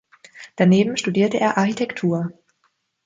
[0.55, 2.31] Daneben studierte er Architektur.